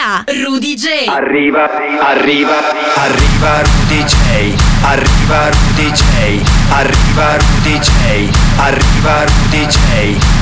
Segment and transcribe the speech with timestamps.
[0.00, 0.24] via!
[0.44, 1.06] Rudy J!
[1.06, 1.68] Arriva,
[2.00, 2.56] arriva,
[2.96, 4.54] arriva Rudy J.
[4.82, 6.42] Arriva Rudy J.
[6.70, 8.30] Arriva Rudy J.
[8.58, 9.78] Arriva Rudy J.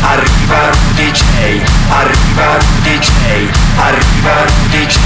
[0.00, 1.64] Arriva Rudy J.
[1.88, 3.10] Arriva Rudy J.
[3.78, 4.98] Arriva Rudy J.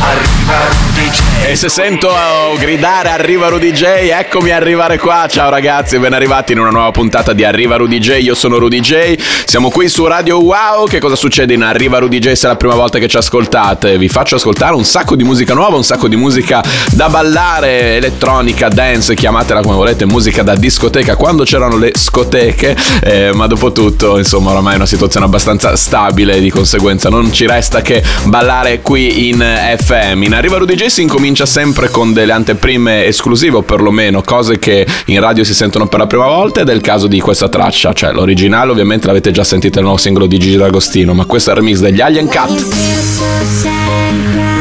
[0.00, 1.50] Arriva Rudy J.
[1.50, 2.10] E se sento
[2.58, 5.26] gridare Arriva Rudy J, eccomi arrivare qua.
[5.28, 8.18] Ciao ragazzi, ben arrivati in una nuova puntata di Arriva Rudy J.
[8.20, 9.16] Io sono Rudy J.
[9.44, 10.86] Siamo qui su Radio Wow.
[10.86, 13.93] Che cosa succede in Arriva Rudy J se è la prima volta che ci ascoltate?
[13.96, 16.62] Vi faccio ascoltare un sacco di musica nuova, un sacco di musica
[16.92, 22.76] da ballare, elettronica, dance, chiamatela come volete, musica da discoteca quando c'erano le scoteche.
[23.02, 27.46] Eh, ma dopo tutto, insomma, oramai è una situazione abbastanza stabile, di conseguenza non ci
[27.46, 29.44] resta che ballare qui in
[29.78, 30.22] FM.
[30.22, 34.86] In Arriva Rudy J si incomincia sempre con delle anteprime esclusive, o perlomeno cose che
[35.06, 37.92] in radio si sentono per la prima volta, ed è il caso di questa traccia.
[37.92, 41.52] Cioè, l'originale ovviamente l'avete già sentito nel nuovo singolo di Gigi D'Agostino, ma questo è
[41.52, 43.83] il remix degli Alien Cat.
[43.86, 44.53] and cry.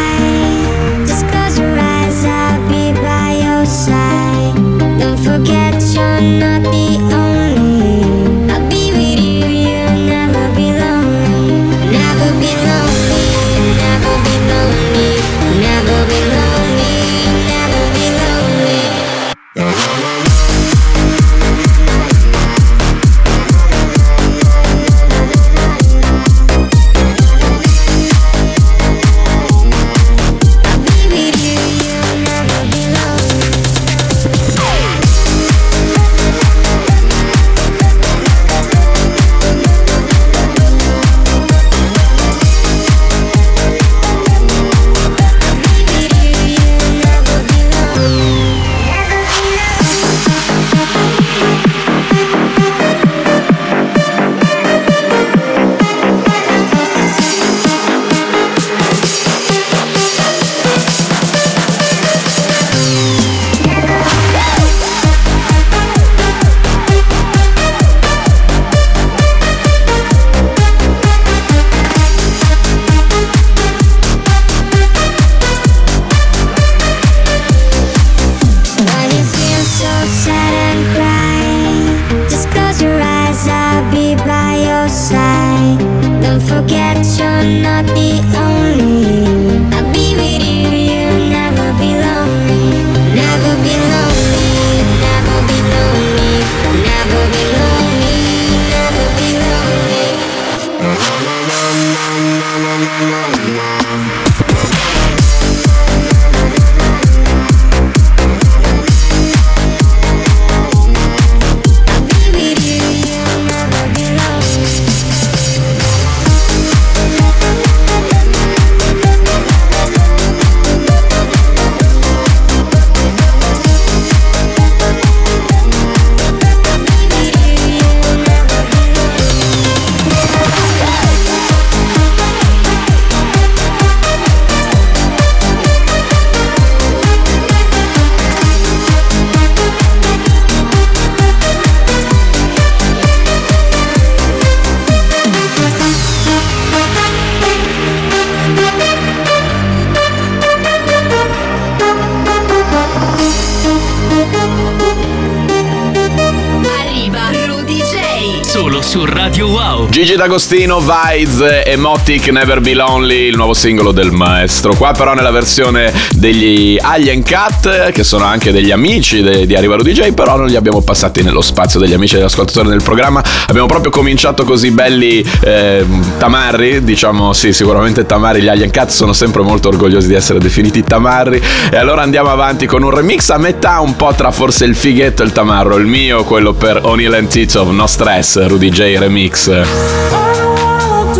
[160.13, 164.75] Gigi D'Agostino, Vides e Motic Never Be Lonely, il nuovo singolo del maestro.
[164.75, 169.75] Qua però nella versione degli Alien Cat, che sono anche degli amici de- di Arriva
[169.75, 172.84] Rudy J, però non li abbiamo passati nello spazio degli amici e degli ascoltatori del
[172.84, 173.23] programma.
[173.47, 175.84] Abbiamo proprio cominciato così belli eh,
[176.19, 178.41] tamarri, diciamo sì, sicuramente tamarri.
[178.41, 181.41] Gli Alien Cat sono sempre molto orgogliosi di essere definiti tamarri.
[181.72, 185.23] E allora andiamo avanti con un remix a metà, un po' tra forse il fighetto
[185.23, 185.75] e il tamarro.
[185.78, 190.12] Il mio, quello per O'Neill and Titov, No Stress, Rudy J Remix.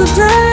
[0.06, 0.53] Today,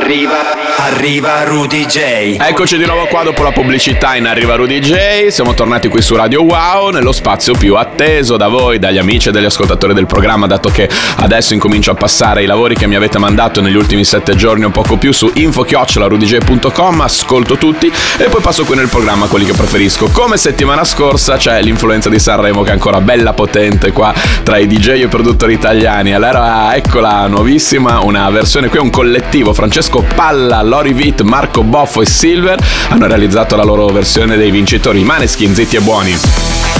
[0.00, 0.36] Arriva,
[0.76, 2.36] arriva, Rudy J.
[2.38, 5.26] Eccoci di nuovo qua dopo la pubblicità in Arriva Rudy J.
[5.26, 9.32] Siamo tornati qui su Radio Wow, nello spazio più atteso da voi, dagli amici e
[9.32, 13.18] dagli ascoltatori del programma, dato che adesso incomincio a passare i lavori che mi avete
[13.18, 18.64] mandato negli ultimi sette giorni un poco più su info-rudj.com, ascolto tutti e poi passo
[18.64, 20.08] qui nel programma quelli che preferisco.
[20.12, 24.14] Come settimana scorsa c'è l'influenza di Sanremo che è ancora bella potente qua
[24.44, 26.14] tra i DJ e i produttori italiani.
[26.14, 29.52] Allora eccola nuovissima, una versione qui, un collettivo,
[29.88, 32.58] Francesco Palla, Lori Vitt, Marco Boffo e Silver
[32.90, 36.16] hanno realizzato la loro versione dei vincitori Maneskin, zitti e buoni.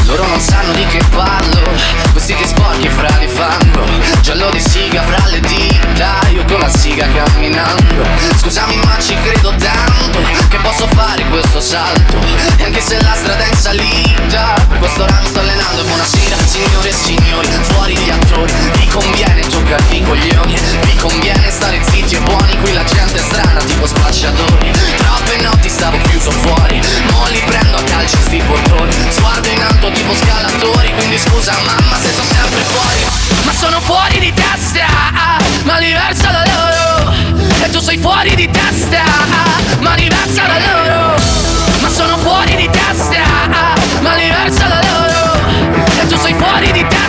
[0.07, 1.71] Loro non sanno di che parlo
[2.15, 3.85] Vestiti sporchi fra di fango
[4.23, 5.41] Giallo di siga fra le
[6.59, 8.05] la siga camminando.
[8.41, 12.19] Scusami ma ci credo tanto Che posso fare questo salto.
[12.57, 16.37] E anche se la strada è in salita Per questo ora sto allenando E buonasera
[16.47, 20.55] signore e signori Fuori gli attori Vi conviene giocare i coglioni.
[20.83, 24.71] Vi conviene stare zitti e buoni Qui la gente è strana tipo spacciatori.
[24.97, 26.81] Troppe notti stavo chiuso fuori
[27.13, 28.93] Mo li prendo a calci sti portoni.
[29.11, 34.19] Sguardo in alto tipo scalatori Quindi scusa mamma se sono sempre fuori Ma sono fuori
[34.19, 34.87] di testa
[35.65, 37.13] Ma diversa da loro.
[37.63, 39.03] E tu sei fuori di testa
[39.81, 41.21] Ma diversa da loro.
[41.81, 43.23] Ma sono fuori di testa
[44.01, 45.81] Ma diversa da loro.
[46.01, 47.08] E tu sei fuori di testa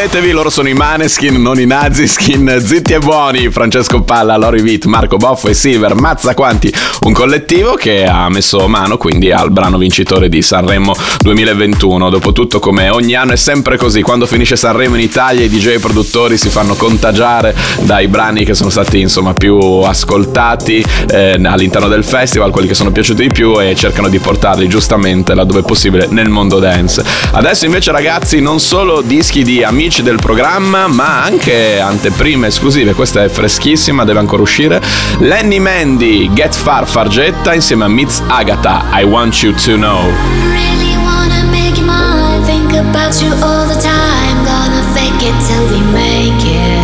[0.00, 2.62] confondetevi, loro sono i Maneskin, non i Naziskin.
[2.64, 7.74] Zitti e buoni, Francesco Palla, Lori Vitt, Marco Boffo e Silver, mazza quanti, un collettivo
[7.74, 12.08] che ha messo mano quindi al brano vincitore di Sanremo 2021.
[12.08, 16.38] Dopotutto, come ogni anno è sempre così, quando finisce Sanremo in Italia i DJ produttori
[16.38, 22.50] si fanno contagiare dai brani che sono stati insomma più ascoltati eh, all'interno del festival,
[22.52, 26.58] quelli che sono piaciuti di più e cercano di portarli giustamente laddove possibile nel mondo
[26.58, 27.04] dance.
[27.32, 33.24] Adesso invece ragazzi non solo dischi di amici del programma ma anche anteprime esclusive, questa
[33.24, 34.80] è freschissima, deve ancora uscire.
[35.18, 40.08] Lenny Mandy, Get Far Fargetta insieme a Mitz Agatha, I Want You To Know.
[40.52, 40.90] Really
[42.80, 44.44] about you all the time.
[44.44, 46.79] Gonna fake it till we make it.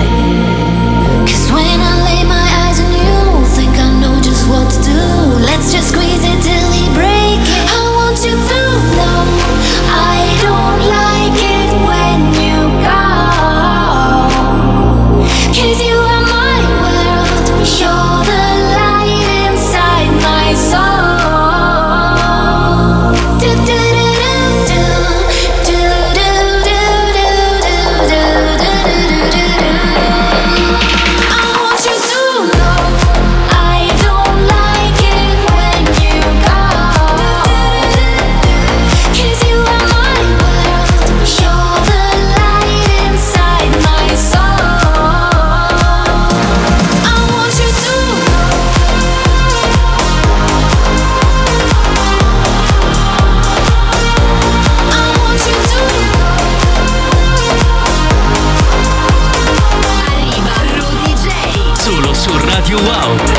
[62.79, 63.36] you out.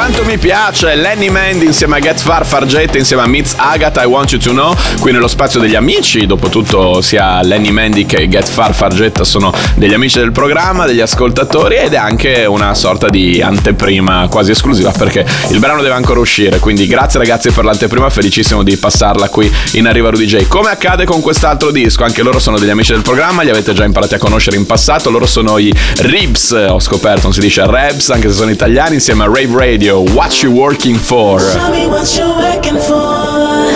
[0.00, 4.06] Quanto mi piace Lenny Mandy insieme a Get Far Fargetta insieme a Mitz Agatha I
[4.06, 8.48] Want You To Know qui nello spazio degli amici dopotutto sia Lenny Mandy che Get
[8.48, 13.42] Far Fargetta sono degli amici del programma degli ascoltatori ed è anche una sorta di
[13.42, 18.62] anteprima quasi esclusiva perché il brano deve ancora uscire quindi grazie ragazzi per l'anteprima felicissimo
[18.62, 20.48] di passarla qui in Arriva Rudy J.
[20.48, 22.04] Come accade con quest'altro disco?
[22.04, 25.10] Anche loro sono degli amici del programma li avete già imparati a conoscere in passato
[25.10, 29.24] loro sono i Ribs ho scoperto non si dice Rebs anche se sono italiani insieme
[29.24, 33.66] a Rave Radio What You Working For Tell me what you're working for.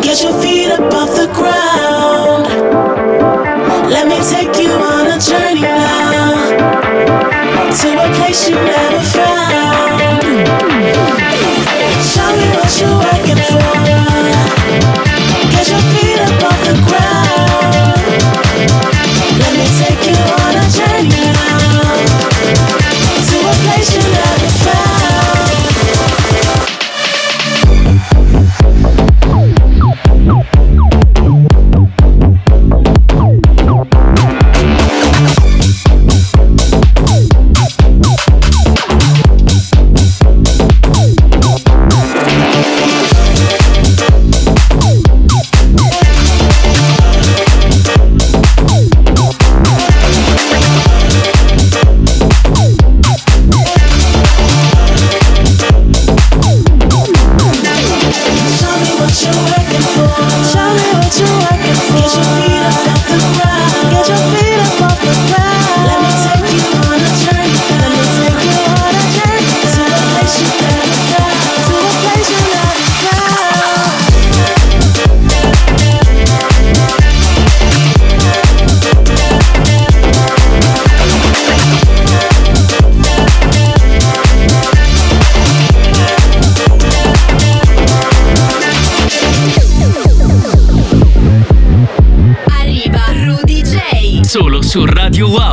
[0.00, 2.46] Get your feet up off the ground.
[3.90, 6.32] Let me take you on a journey now
[7.70, 10.00] to a place you never found.
[12.02, 14.13] Show me what you're working for.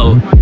[0.01, 0.40] Radio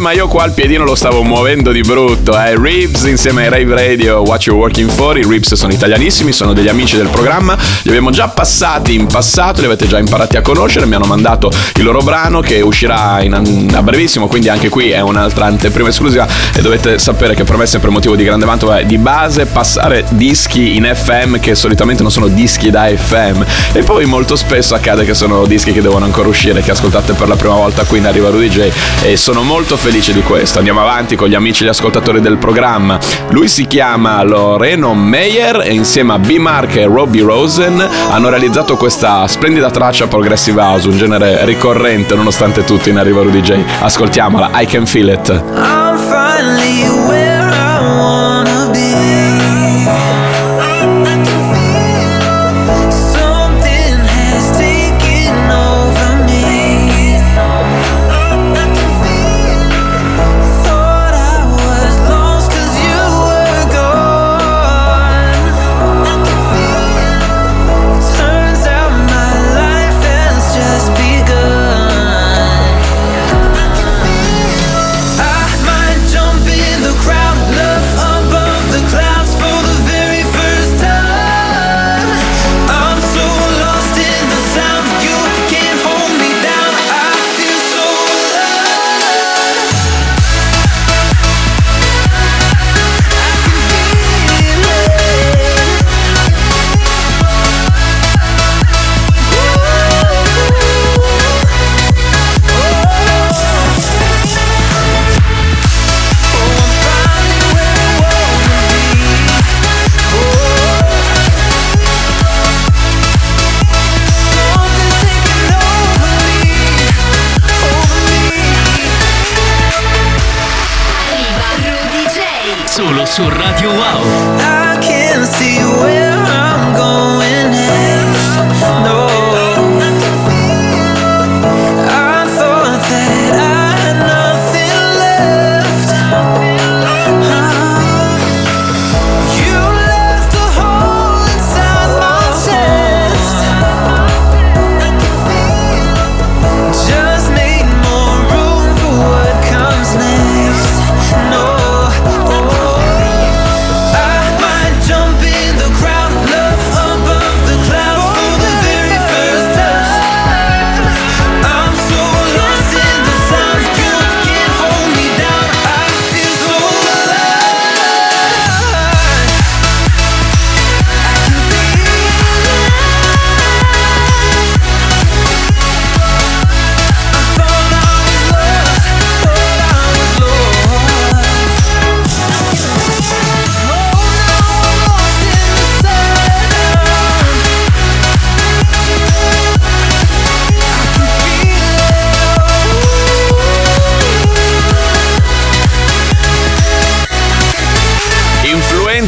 [0.00, 2.32] ma io qua il piedino lo stavo muovendo di brutto.
[2.32, 2.56] Eh.
[2.58, 5.18] Ribs insieme ai Rave Radio, What You're Working For.
[5.18, 7.54] I Ribs sono italianissimi, sono degli amici del programma.
[7.82, 10.86] Li abbiamo già passati in passato, li avete già imparati a conoscere.
[10.86, 15.00] Mi hanno mandato il loro brano che uscirà in- a brevissimo, quindi anche qui è
[15.00, 16.26] un'altra anteprima esclusiva.
[16.54, 20.06] E dovete sapere che per me è sempre motivo di grande vanto di base passare
[20.08, 23.44] dischi in FM che solitamente non sono dischi da FM.
[23.72, 27.28] E poi molto spesso accade che sono dischi che devono ancora uscire, che ascoltate per
[27.28, 28.70] la prima volta qui in Arriva Rudy J.
[29.02, 30.58] E sono molto felice di questo.
[30.58, 32.96] Andiamo avanti con gli amici e gli ascoltatori del programma.
[33.30, 36.36] Lui si chiama Loreno Meyer e insieme a B.
[36.36, 42.62] Mark e Robbie Rosen hanno realizzato questa splendida traccia progressive house, un genere ricorrente nonostante
[42.62, 43.58] tutto in Arriva Rudy J.
[43.80, 45.28] Ascoltiamola, I Can Feel It.
[45.28, 46.89] I'm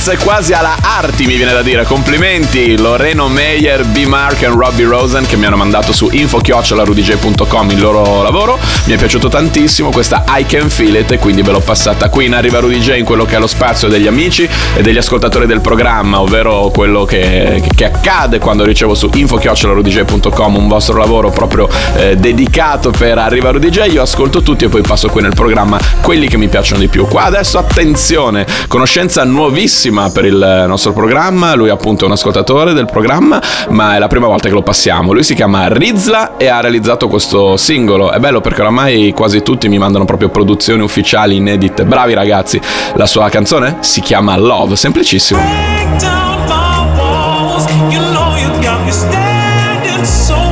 [0.03, 1.85] Influenze quasi alla arti mi viene da dire.
[1.85, 4.05] Complimenti Loreno Meyer, B.
[4.05, 8.59] Mark e Robbie Rosen che mi hanno mandato su info-rudyj.com il loro lavoro.
[8.87, 12.25] Mi è piaciuto tantissimo questa I Can Feel It e quindi ve l'ho passata qui
[12.25, 15.47] in Arriva Rudy J in quello che è lo spazio degli amici e degli ascoltatori
[15.47, 21.69] del programma, ovvero quello che, che accade quando ricevo su info-rudyj.com un vostro lavoro proprio
[21.95, 23.93] eh, dedicato per Arriva Rudy J.
[23.93, 27.07] Io ascolto tutti e poi passo qui nel programma quelli che mi piacciono di più.
[27.07, 31.55] Qua adesso attenzione, conoscenza nuovissima freschissima per il nostro programma.
[31.55, 35.13] Lui appunto è un ascoltatore del programma, ma è la prima volta che lo passiamo.
[35.13, 38.11] Lui si chiama Rizla e ha realizzato questo singolo.
[38.11, 41.85] È bello perché oramai quasi tutti mi mandano proprio produzioni ufficiali inedite.
[41.85, 42.61] Bravi ragazzi.
[42.95, 45.41] La sua canzone si chiama Love, semplicissimo.
[45.41, 47.67] Break down my walls.
[47.91, 50.52] You know you got me standing so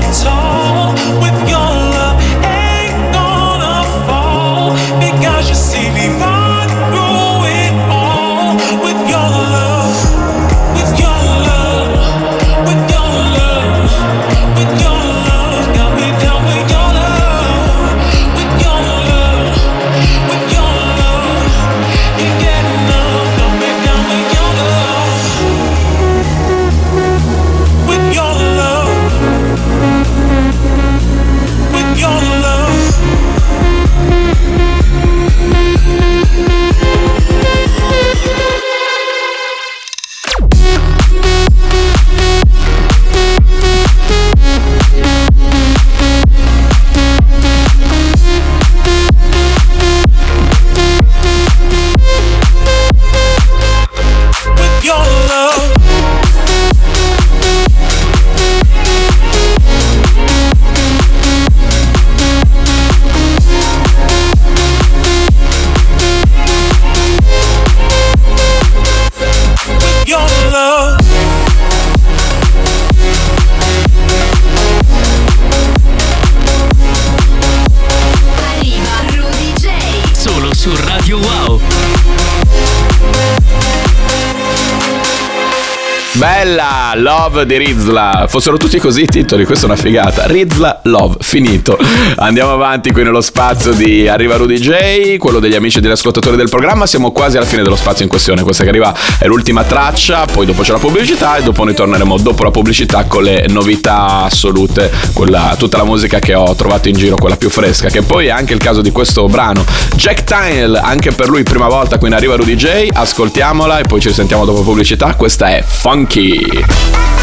[87.33, 88.27] Love di Rizla.
[88.29, 90.27] Fossero tutti così i titoli, questa è una figata.
[90.27, 91.79] Rizla, Love, finito.
[92.17, 96.37] Andiamo avanti qui nello spazio di Arriva Rudy J, quello degli amici e degli ascoltatori
[96.37, 96.87] del programma.
[96.87, 98.43] Siamo quasi alla fine dello spazio in questione.
[98.43, 102.19] Questa che arriva è l'ultima traccia, poi dopo c'è la pubblicità e dopo noi torneremo
[102.19, 106.97] dopo la pubblicità con le novità assolute, quella, tutta la musica che ho trovato in
[106.97, 109.65] giro, quella più fresca, che poi è anche il caso di questo brano.
[109.95, 114.01] Jack Tynell, anche per lui prima volta qui in Arriva Rudy J, ascoltiamola e poi
[114.01, 115.15] ci risentiamo dopo pubblicità.
[115.15, 117.20] Questa è Funky.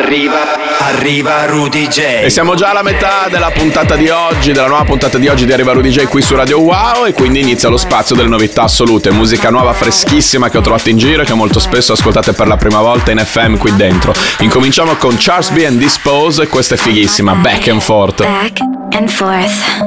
[0.00, 1.98] Arriva, arriva, Rudy J.
[2.22, 5.52] E siamo già alla metà della puntata di oggi, della nuova puntata di oggi di
[5.52, 9.10] Arriva Rudy J qui su Radio Wow e quindi inizia lo spazio delle novità assolute,
[9.10, 12.56] musica nuova freschissima che ho trovato in giro e che molto spesso ascoltate per la
[12.56, 14.14] prima volta in FM qui dentro.
[14.38, 18.22] Incominciamo con Charles B and Dispose e questa è fighissima, Back and Forth.
[18.22, 18.60] Back
[18.92, 19.80] and forth.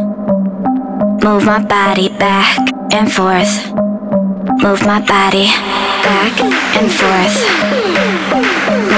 [1.23, 2.57] Move my body back
[2.93, 3.71] and forth.
[4.61, 5.47] Move my body
[6.03, 6.37] back
[6.77, 7.80] and forth.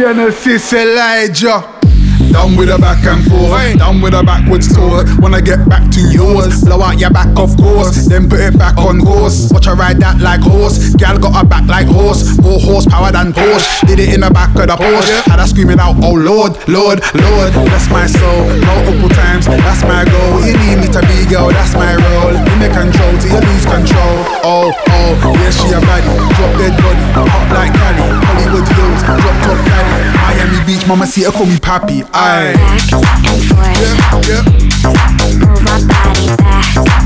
[0.00, 1.79] Genesis Elijah.
[2.30, 5.04] Down with a back and forth, down with a backwards tour.
[5.18, 8.06] Wanna get back to yours, blow out your back, of course.
[8.06, 9.50] Then put it back on course.
[9.52, 10.94] Watch her ride that like horse.
[10.94, 13.86] Gal got her back like horse, more horsepower than Porsche.
[13.86, 15.26] Did it in the back of the Porsche.
[15.26, 17.50] Had her screaming out, oh Lord, Lord, Lord.
[17.52, 19.46] Bless my soul, multiple times.
[19.46, 20.40] That's my goal.
[20.46, 22.34] You need me to be girl, that's my role.
[22.34, 24.16] In the control till you lose control.
[24.46, 26.14] Oh, oh, yeah, she a baddie.
[26.38, 28.06] Drop dead body, hot like Cali.
[28.22, 29.98] Hollywood Hills, drop top Cali.
[30.30, 32.06] Miami Beach, mama see her call me papi.
[32.20, 33.80] Back and forth.
[33.80, 34.44] Yeah, yeah.
[35.40, 36.99] Move my body back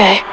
[0.00, 0.29] Okay.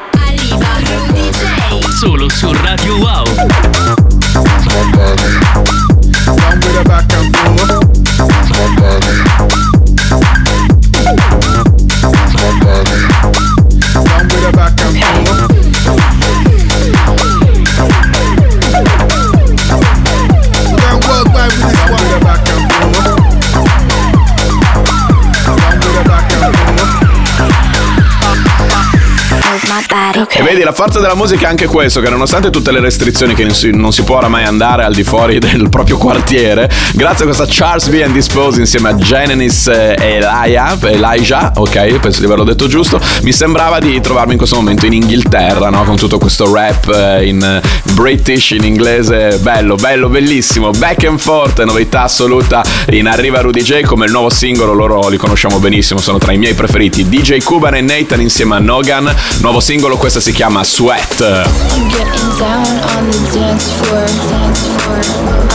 [30.26, 30.40] Body.
[30.40, 33.44] E vedi la forza della musica è anche questo, che nonostante tutte le restrizioni che
[33.44, 37.28] non si, non si può oramai andare al di fuori del proprio quartiere, grazie a
[37.28, 38.02] questa Charles B.
[38.04, 43.32] and Dispose insieme a Genesis e Elijah, Elijah, ok, penso di averlo detto giusto, mi
[43.32, 45.84] sembrava di trovarmi in questo momento in Inghilterra, no?
[45.84, 47.62] Con tutto questo rap eh, in eh,
[47.98, 52.64] British, in inglese, bello, bello, bellissimo, back and forth, novità assoluta.
[52.92, 56.38] In Arriva Rudy J come il nuovo singolo, loro li conosciamo benissimo, sono tra i
[56.38, 61.46] miei preferiti, DJ Cuban e Nathan insieme a Nogan, nuovo singolo, questa si chiama Sweat.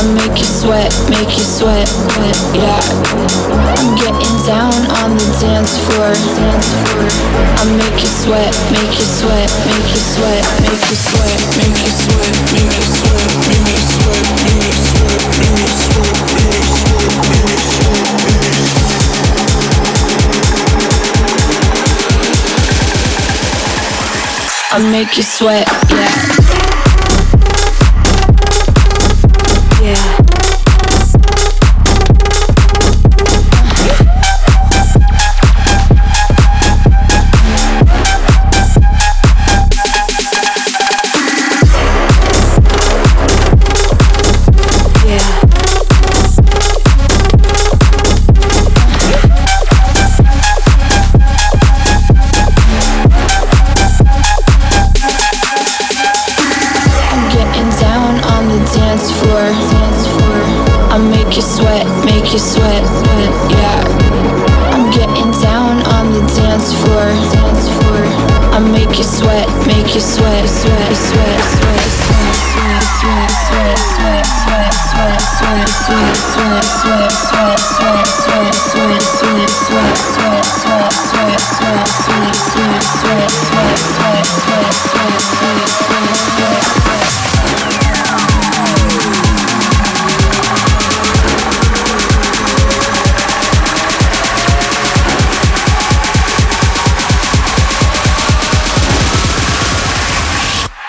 [0.02, 1.86] I make you sweat, make you sweat,
[2.58, 2.74] yeah.
[3.78, 6.10] I'm getting down on the dance floor.
[6.10, 7.06] Dance floor.
[7.06, 11.90] I make you sweat, make you sweat, make you sweat, make you sweat, make you
[12.02, 15.78] sweat, make you sweat, make you sweat, make you sweat, make you sweat, make you
[15.86, 16.26] sweat,
[17.30, 19.12] make you sweat.
[24.74, 26.10] I make you sweat, yeah.
[26.36, 26.41] Yeah.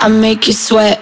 [0.04, 1.00] I make you sweat,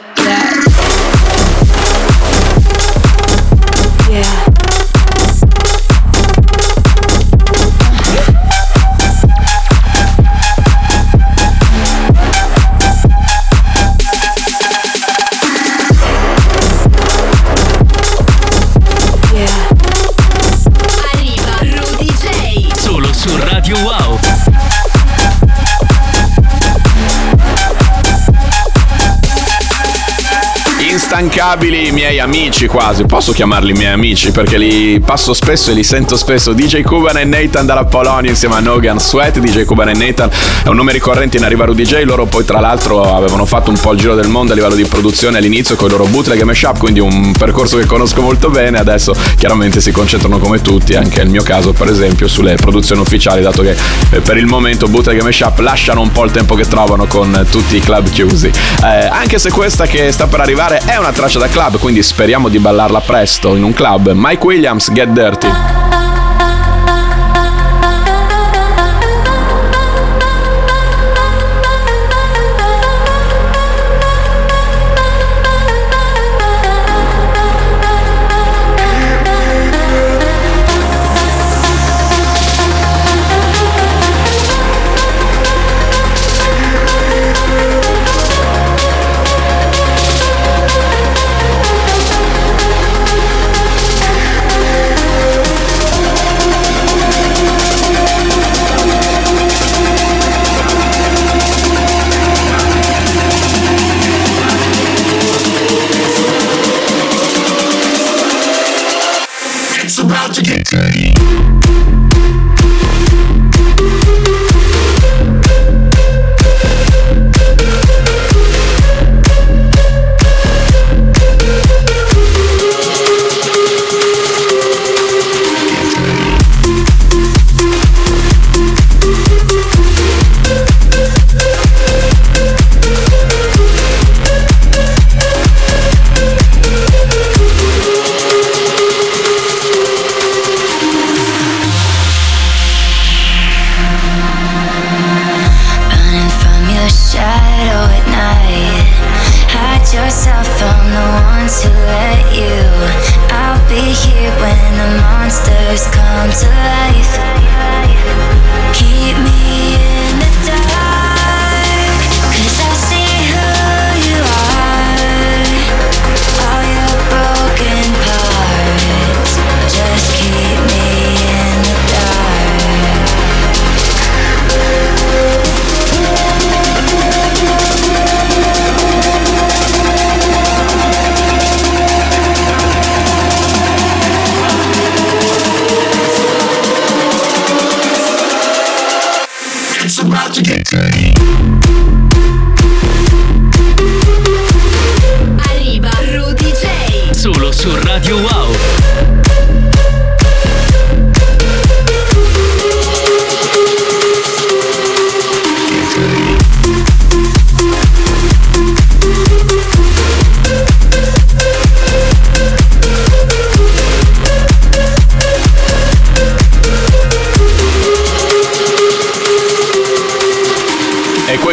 [31.21, 35.83] Instancabili i miei amici quasi, posso chiamarli miei amici perché li passo spesso e li
[35.83, 36.51] sento spesso.
[36.53, 39.37] DJ Cuban e Nathan dalla Polonia insieme a Nogan Sweat.
[39.37, 40.31] DJ Cuban e Nathan
[40.63, 42.01] è un nome ricorrente in Arriva Rudy J.
[42.05, 44.83] Loro poi tra l'altro avevano fatto un po' il giro del mondo a livello di
[44.85, 48.79] produzione all'inizio con i loro bootleg e mashup, quindi un percorso che conosco molto bene.
[48.79, 53.43] Adesso chiaramente si concentrano come tutti, anche nel mio caso per esempio, sulle produzioni ufficiali,
[53.43, 53.75] dato che
[54.09, 57.45] eh, per il momento bootleg e mashup lasciano un po' il tempo che trovano con
[57.51, 58.47] tutti i club chiusi.
[58.47, 62.49] Eh, anche se questa che sta per arrivare è una traccia da club, quindi speriamo
[62.49, 64.11] di ballarla presto in un club.
[64.13, 65.80] Mike Williams, Get Dirty.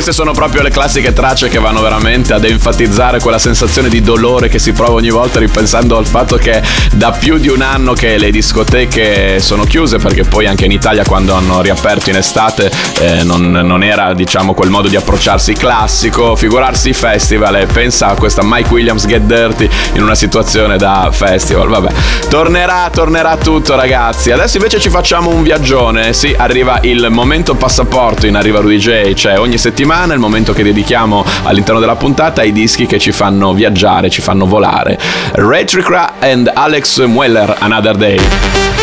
[0.09, 4.49] Queste sono proprio le classiche tracce che vanno veramente ad enfatizzare quella sensazione di dolore
[4.49, 8.17] che si prova ogni volta ripensando al fatto che da più di un anno che
[8.17, 13.23] le discoteche sono chiuse perché poi anche in Italia quando hanno riaperto in estate eh,
[13.23, 18.15] non, non era diciamo quel modo di approcciarsi classico, figurarsi i festival e pensa a
[18.15, 21.93] questa Mike Williams Get Dirty in una situazione da festival, vabbè.
[22.29, 24.31] Tornerà, tornerà tutto ragazzi.
[24.31, 29.39] Adesso invece ci facciamo un viaggione, sì, arriva il momento passaporto in Arriva J, cioè
[29.39, 34.09] ogni settimana il momento che dedichiamo all'interno della puntata ai dischi che ci fanno viaggiare,
[34.11, 34.99] ci fanno volare.
[35.33, 38.78] Retricra and Alex Mueller, Another Day.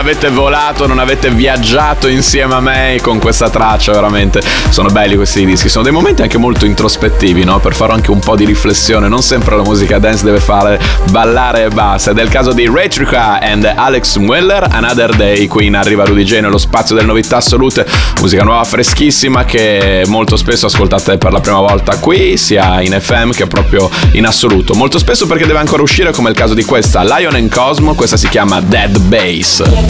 [0.00, 4.40] Avete volato, non avete viaggiato insieme a me con questa traccia, veramente.
[4.70, 7.58] Sono belli questi dischi, sono dei momenti anche molto introspettivi, no?
[7.60, 10.80] Per fare anche un po' di riflessione, non sempre la musica dance deve fare
[11.10, 12.12] ballare e basta.
[12.12, 16.24] Ed è il caso di Retrica and Alex Mueller, Another Day, qui in Arriva Rudy
[16.24, 17.86] J nello spazio delle novità assolute,
[18.20, 23.32] musica nuova freschissima che molto spesso ascoltate per la prima volta qui, sia in FM
[23.32, 24.72] che proprio in assoluto.
[24.72, 28.16] Molto spesso perché deve ancora uscire, come il caso di questa, Lion and Cosmo, questa
[28.16, 29.89] si chiama Dead Bass.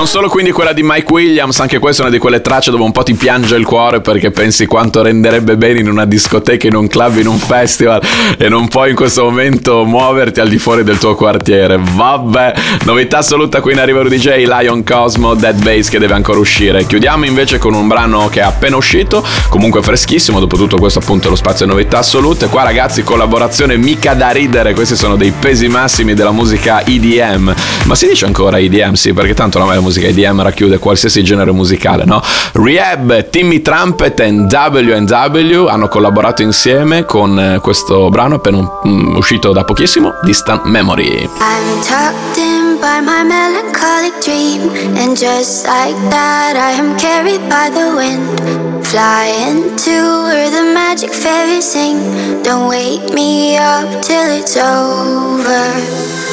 [0.00, 2.84] non solo quindi quella di Mike Williams, anche questa è una di quelle tracce dove
[2.84, 6.74] un po' ti piange il cuore perché pensi quanto renderebbe bene in una discoteca, in
[6.74, 8.00] un club, in un festival
[8.38, 11.78] e non puoi in questo momento muoverti al di fuori del tuo quartiere.
[11.78, 16.38] Vabbè, novità assoluta qui in arriva Rudy J, Lion Cosmo, Dead Bass che deve ancora
[16.38, 16.86] uscire.
[16.86, 21.26] Chiudiamo invece con un brano che è appena uscito, comunque freschissimo, dopo tutto questo appunto
[21.26, 22.46] è lo spazio novità assolute.
[22.46, 27.54] Qua ragazzi collaborazione mica da ridere, questi sono dei pesi massimi della musica EDM.
[27.84, 28.94] Ma si dice ancora EDM?
[28.94, 32.22] Sì, perché tanto ormai la musica EDM racchiude qualsiasi genere musicale, no?
[32.52, 39.52] Rehab, Timmy Trumpet e W&W hanno collaborato insieme con eh, questo brano appena mm, uscito
[39.52, 41.28] da pochissimo, Distant Memory.
[41.40, 47.70] I'm tucked in by my melancholic dream, and just like that, I am carried by
[47.70, 48.86] the wind.
[48.86, 52.42] Flying to where the magic fairies sing.
[52.42, 56.29] Don't wake me up till it's over.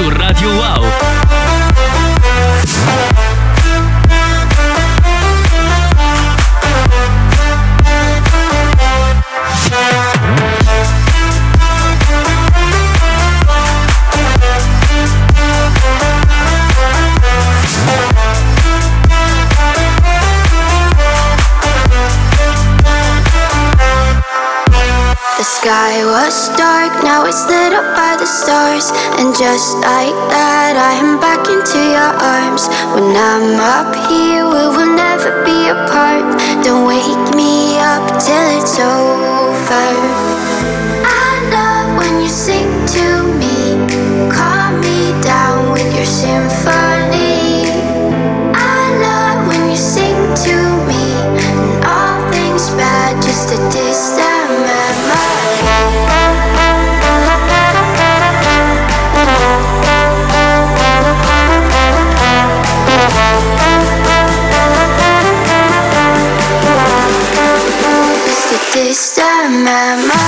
[0.00, 1.09] Su Radio Wow.
[27.30, 28.90] It's lit up by the stars.
[29.22, 32.66] And just like that, I am back into your arms.
[32.90, 36.26] When I'm up here, we will never be apart.
[36.66, 39.90] Don't wake me up till it's over.
[41.06, 42.66] I love when you sing
[42.98, 43.06] to
[43.38, 43.78] me,
[44.34, 44.49] calm
[69.60, 70.19] distant memory.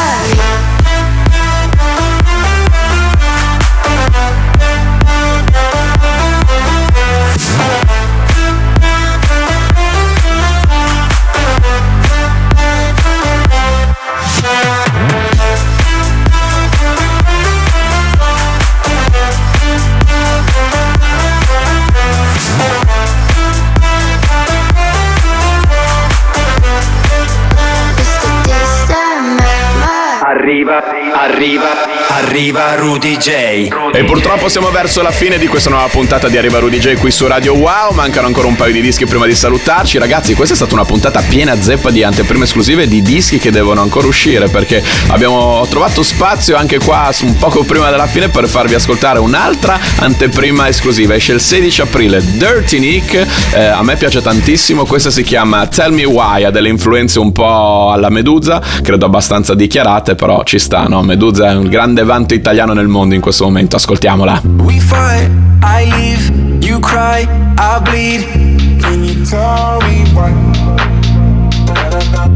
[31.22, 33.68] Arriva, arriva, Rudy J.
[33.92, 37.10] E purtroppo siamo verso la fine di questa nuova puntata di Arriva Rudy J qui
[37.10, 37.92] su Radio Wow.
[37.92, 39.98] Mancano ancora un paio di dischi prima di salutarci.
[39.98, 43.82] Ragazzi, questa è stata una puntata piena zeppa di anteprime esclusive di dischi che devono
[43.82, 48.74] ancora uscire perché abbiamo trovato spazio anche qua un poco prima della fine per farvi
[48.74, 51.14] ascoltare un'altra anteprima esclusiva.
[51.14, 53.26] Esce il 16 aprile Dirty Nick.
[53.52, 54.84] Eh, a me piace tantissimo.
[54.86, 56.44] Questa si chiama Tell Me Why.
[56.44, 61.02] Ha delle influenze un po' alla Medusa, credo abbastanza dichiarate, però ci sta, no?
[61.02, 63.76] Medusa è un grande vanto italiano nel mondo in questo momento.
[63.76, 64.40] Ascoltiamola.
[64.64, 65.30] We fight,
[65.62, 67.26] I leave, you cry,
[67.58, 68.80] I bleed.
[68.80, 70.32] Can you tell me why?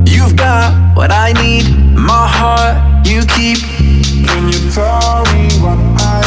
[0.04, 2.76] You've got what I need, my heart
[3.06, 3.58] you keep.
[4.26, 6.22] Can you tell me why?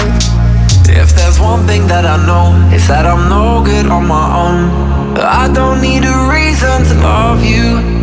[0.88, 4.70] If there's one thing that I know, it's that I'm no good on my own.
[5.18, 7.99] I don't need a reason to love you.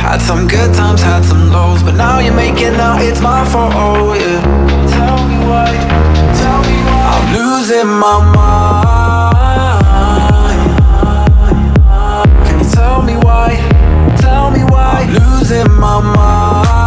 [0.00, 3.72] Had some good times, had some lows, but now you're making out it's my fault.
[3.76, 4.40] Oh yeah.
[4.96, 5.70] Tell me why.
[6.42, 7.02] Tell me why.
[7.12, 9.40] I'm losing my mind.
[12.46, 13.48] Can you tell me why?
[14.18, 15.02] Tell me why.
[15.02, 16.79] I'm losing my mind.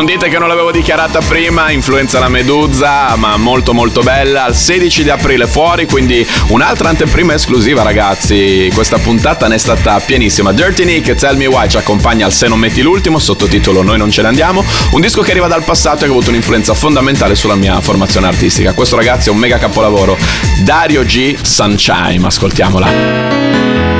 [0.00, 4.46] Non dite che non l'avevo dichiarata prima, influenza la Medusa, ma molto molto bella.
[4.46, 8.70] Il 16 di aprile fuori, quindi un'altra anteprima esclusiva, ragazzi.
[8.72, 10.52] Questa puntata ne è stata pienissima.
[10.52, 14.10] Dirty Nick, Tell Me Why ci accompagna al Se non metti l'ultimo, sottotitolo Noi non
[14.10, 14.64] ce ne andiamo.
[14.92, 18.26] Un disco che arriva dal passato e che ha avuto un'influenza fondamentale sulla mia formazione
[18.26, 18.72] artistica.
[18.72, 20.16] Questo ragazzi è un mega capolavoro.
[20.62, 21.36] Dario G.
[21.42, 23.99] Sunshine, ascoltiamola.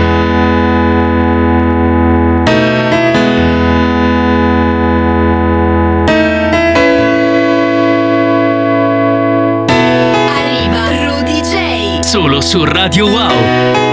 [12.11, 13.90] Solo su Radio Wow.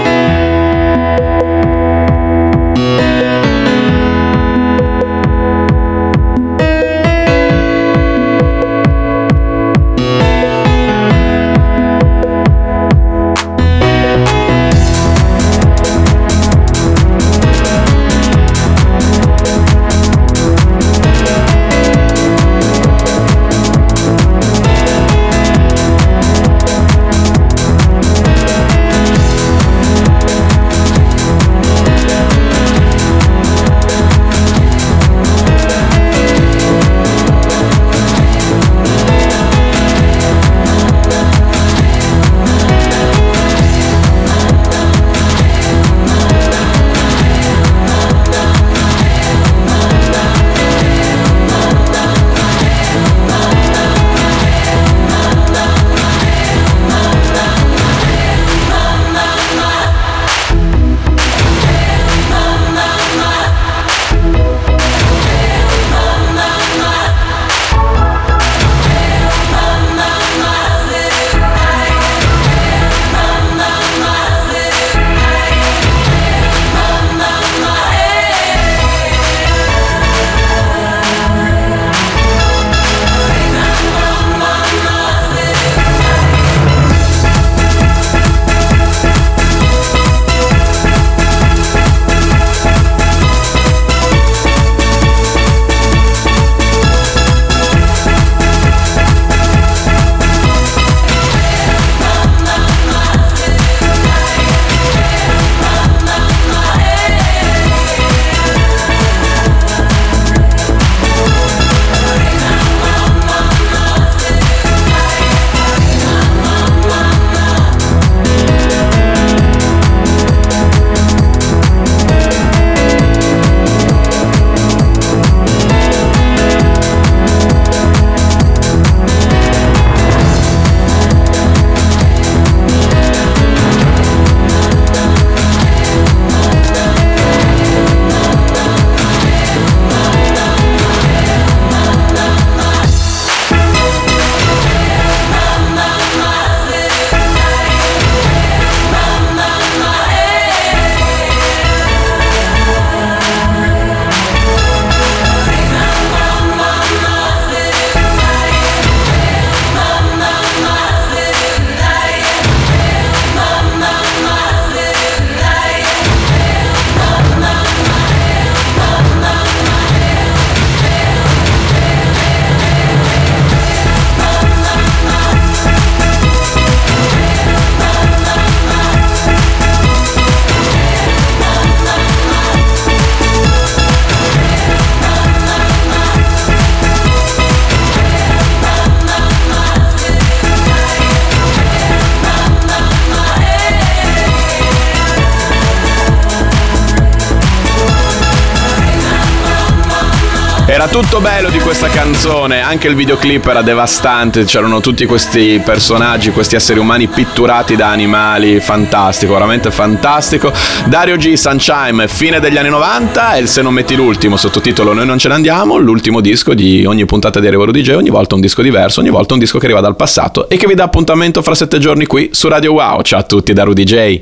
[202.48, 207.90] Canzone, anche il videoclip era devastante, c'erano tutti questi personaggi, questi esseri umani pitturati da
[207.90, 210.52] animali, fantastico, veramente fantastico.
[210.86, 215.18] Dario G, Sunshine, fine degli anni 90 e Se non metti l'ultimo, sottotitolo Noi non
[215.18, 218.62] ce ne andiamo, l'ultimo disco di ogni puntata di Arrivaro DJ, ogni volta un disco
[218.62, 221.54] diverso, ogni volta un disco che arriva dal passato e che vi dà appuntamento fra
[221.54, 223.02] sette giorni qui su Radio Wow.
[223.02, 224.16] Ciao a tutti da Rudy J.